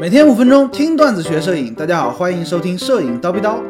[0.00, 3.62] 每天五分钟听段子学摄影，大家好，欢迎收听摄影叨逼叨。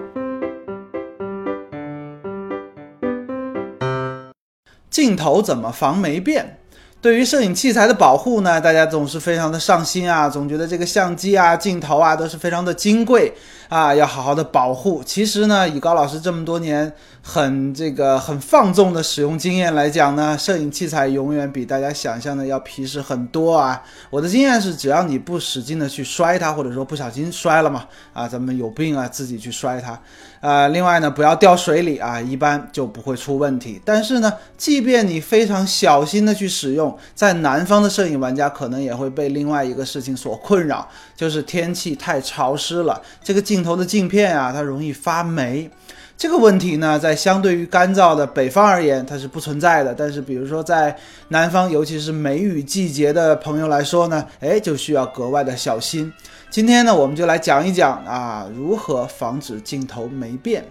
[4.88, 6.58] 镜头怎么防霉变？
[7.02, 13.34] 对于摄影器材的保护呢，大家总是非常的上心啊，总觉得这个相机啊、镜头啊都是非常的金贵
[13.68, 15.02] 啊，要好好的保护。
[15.04, 23.82] 其实呢，以高老师这么多年很这个很放纵的使用经验来讲呢，摄影器材永远比大家想象的要皮实很多啊。
[24.08, 29.98] 我的经验是，只要你不使劲的去摔它，或者说不小心摔了嘛，啊，咱们有病啊，自己去摔它。
[30.40, 33.80] 啊，另外呢，不要掉水里啊，一般就不会出问题。
[33.84, 45.70] 但是呢，即便你非常小心的去使用，在南方的摄影玩家可能也会被另外一个事情所困扰，就是天气太潮湿了，这个镜头的镜片啊，它容易发霉。
[46.14, 49.92] 这个问题呢，在相对于干燥的北方而言，它是不存在的。
[49.92, 50.96] 但是，比如说在
[51.28, 56.12] 南方，尤其是梅雨季节的朋友来说呢，哎，就需要格外的小心。
[56.48, 60.64] 今天呢，我们就来讲一讲啊，如何防止镜头霉变。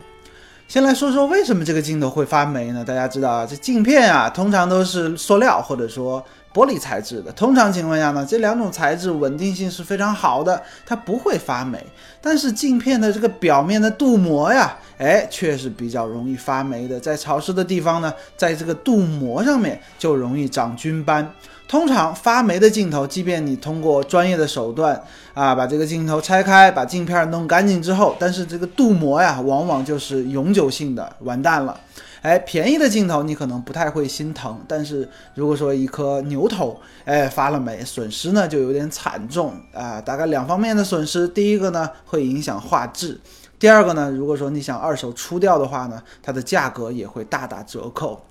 [0.72, 2.82] 先来说说为什么这个镜头会发霉呢？
[2.82, 7.32] 大家知道啊，这镜片啊，通常都是塑料或者说玻璃材质的。
[7.32, 11.84] 通常情况下呢，这两种材质稳定性是非常好的，它不会发霉。
[12.22, 17.00] 但是镜片的这个表面的镀膜呀，哎，却是比较容易发霉的。
[17.00, 21.34] 在潮湿的地方呢，在这个镀膜上面就容易长菌斑。
[21.68, 25.02] 通常发霉的镜头，即便你通过专业的手段
[25.34, 31.80] 啊，把这个镜头拆开，把镜片弄干净之后，但是这个镀膜呀，往往就是永久性的，完蛋了。
[32.22, 40.00] 哎，便宜的镜头你可能不太会心疼，但是如果说一颗牛头，哎，发了霉，损失呢就有点惨重啊。
[40.00, 43.20] 大概两方面的损失，第一个呢会影响画质，
[43.58, 48.24] 第二个呢，如果说你想二手出掉的话呢，它的价格也会大打折扣。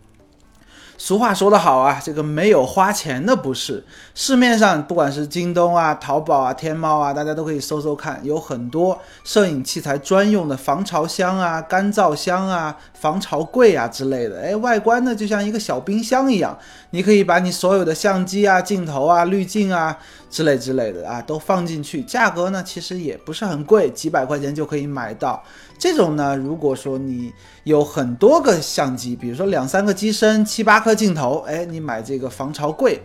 [1.03, 3.83] 俗话说得好啊，这个没有花钱的不是。
[4.15, 14.43] 市面上不管是京东啊、淘宝啊、天猫啊，大家都可以搜搜看，有很多摄影器材专用的防潮箱啊、干燥箱啊、防潮柜啊之类的。
[14.43, 16.59] 哎，外观呢就像一个小冰箱一样，
[16.91, 19.97] 你可以把你所有的相机啊、镜头啊、滤镜啊
[20.28, 25.43] 之类之类的啊都放进去，价格呢其实也不是很贵，几百块钱就可以买到。
[25.81, 27.33] 这种呢，如果说你
[27.65, 33.01] 有很多个相机，比如说两三个机身、七八颗镜头，哎，你买这个防潮柜，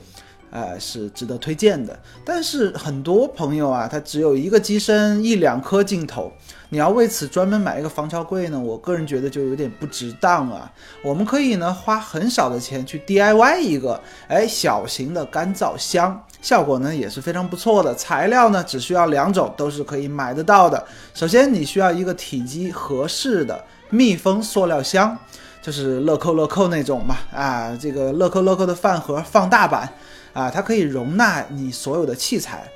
[0.55, 1.99] 呃，是值得推荐的。
[2.23, 6.31] 但是很多朋友啊，他只有一个机身、一两颗镜头，
[6.69, 10.71] 你要为此专门买一个防潮柜呢，我个人觉得就有点不值当啊。
[11.03, 13.99] 我们可以呢花很少的钱去 DIY 一个，
[14.29, 16.23] 哎，小型的干燥箱。
[16.41, 20.81] 效果呢也是非常不错的，材料呢只需要两种，都是可以买得到的。
[21.13, 25.17] 首先你需要一个体积合适的密封塑料箱，
[25.61, 29.91] 就是乐扣乐扣那种嘛，啊，这个乐扣乐扣的饭盒放大版，
[30.35, 32.69] 啊，它可以容纳你所有的器材。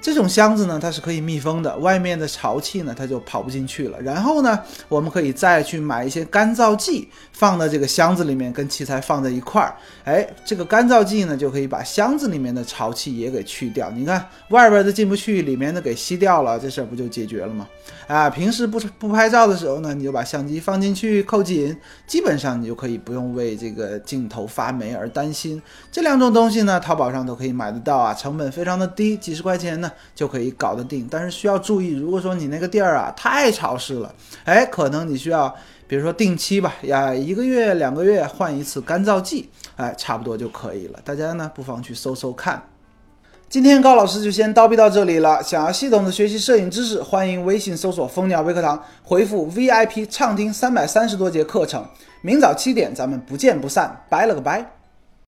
[0.00, 4.00] 这种箱子呢，它是可以密封的，外面的潮气呢，它就跑不进去了。
[4.00, 9.74] 然后呢，我们可以再去买一些干燥剂，放在这个箱子里面，跟器材放在一块儿。
[10.04, 13.90] 哎，这个干燥剂呢，就可以把箱子里面的潮气也给去掉。
[13.90, 17.68] 你看，外边的进不去，里面的给吸掉了，这事儿不就解决了吗？
[18.06, 21.76] 啊，平时不不拍照的时候呢，你就把相机放进去，扣紧，
[22.06, 25.60] 基本上你就可以不用为这个镜头发霉而担心。
[25.92, 35.54] 这两种东西呢，淘宝上都可以买得到啊，成本非常的低，几十块钱呢就可以搞得定，但是需要注意，如果说你那个地儿啊太潮湿了，哎，可能你需要，
[35.86, 40.98] 比如说定期吧，呀，一个月、两个月换一次干燥剂，哎，差不多就可以了。
[41.04, 42.62] 大家呢不妨去搜搜看。
[43.50, 45.42] 今天高老师就先叨逼到这里了。
[45.42, 51.82] 想要系统的学习摄影知识，欢迎微信搜索“蜂鸟微课堂”，回复 VIP 畅听三百三十多节课程。
[52.20, 54.04] 明早七点，咱们不见不散。
[54.10, 54.77] 拜了个拜。